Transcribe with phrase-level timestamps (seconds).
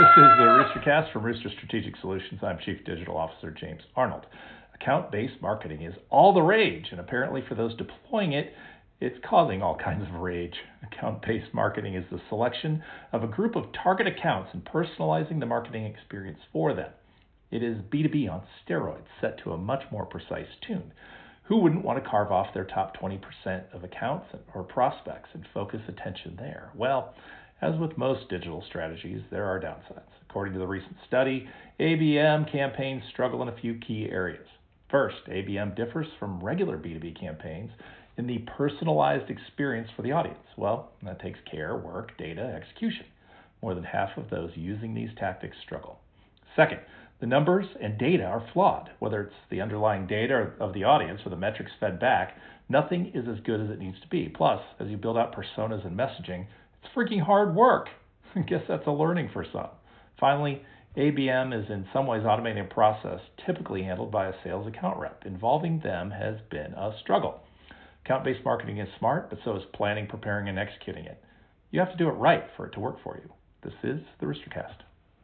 [0.00, 2.40] This is the Roostercast from Rooster Strategic Solutions.
[2.42, 4.24] I'm Chief Digital Officer James Arnold.
[4.74, 8.54] Account based marketing is all the rage, and apparently for those deploying it,
[9.02, 10.54] it's causing all kinds of rage.
[10.90, 12.82] Account based marketing is the selection
[13.12, 16.92] of a group of target accounts and personalizing the marketing experience for them.
[17.50, 20.94] It is B2B on steroids, set to a much more precise tune.
[21.42, 23.20] Who wouldn't want to carve off their top 20%
[23.74, 26.70] of accounts or prospects and focus attention there?
[26.74, 27.12] Well,
[27.62, 30.02] as with most digital strategies, there are downsides.
[30.28, 34.46] According to the recent study, ABM campaigns struggle in a few key areas.
[34.90, 37.70] First, ABM differs from regular B2B campaigns
[38.16, 40.38] in the personalized experience for the audience.
[40.56, 43.06] Well, that takes care, work, data, execution.
[43.62, 45.98] More than half of those using these tactics struggle.
[46.56, 46.80] Second,
[47.20, 48.90] the numbers and data are flawed.
[48.98, 52.36] Whether it's the underlying data of the audience or the metrics fed back,
[52.68, 54.28] nothing is as good as it needs to be.
[54.28, 56.46] Plus, as you build out personas and messaging,
[56.82, 57.88] it's freaking hard work.
[58.34, 59.68] I guess that's a learning for some.
[60.18, 60.62] Finally,
[60.96, 65.22] ABM is in some ways automating a process typically handled by a sales account rep.
[65.24, 67.40] Involving them has been a struggle.
[68.04, 71.22] Account based marketing is smart, but so is planning, preparing, and executing it.
[71.70, 73.32] You have to do it right for it to work for you.
[73.62, 74.89] This is the Roostercast.